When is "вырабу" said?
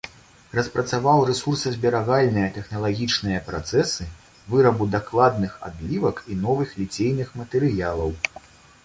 4.55-4.87